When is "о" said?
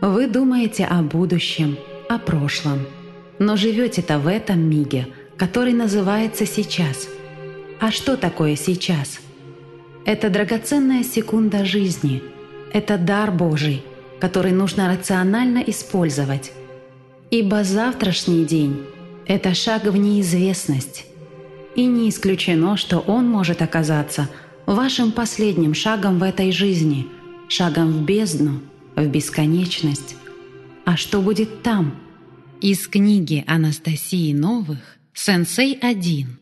0.84-1.02, 2.08-2.18